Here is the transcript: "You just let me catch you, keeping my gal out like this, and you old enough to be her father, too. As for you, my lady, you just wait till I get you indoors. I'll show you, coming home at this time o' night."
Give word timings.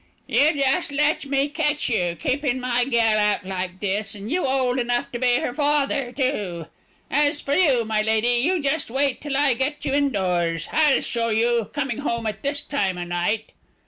"You 0.25 0.53
just 0.55 0.91
let 0.91 1.27
me 1.27 1.47
catch 1.47 1.87
you, 1.87 2.17
keeping 2.19 2.59
my 2.59 2.85
gal 2.85 3.19
out 3.19 3.45
like 3.45 3.79
this, 3.79 4.15
and 4.15 4.31
you 4.31 4.47
old 4.47 4.79
enough 4.79 5.11
to 5.11 5.19
be 5.19 5.35
her 5.35 5.53
father, 5.53 6.11
too. 6.11 6.65
As 7.11 7.39
for 7.39 7.53
you, 7.53 7.85
my 7.85 8.01
lady, 8.01 8.39
you 8.41 8.59
just 8.63 8.89
wait 8.89 9.21
till 9.21 9.37
I 9.37 9.53
get 9.53 9.85
you 9.85 9.93
indoors. 9.93 10.67
I'll 10.71 11.01
show 11.01 11.29
you, 11.29 11.65
coming 11.71 11.99
home 11.99 12.25
at 12.25 12.41
this 12.41 12.61
time 12.61 12.97
o' 12.97 13.03
night." 13.03 13.51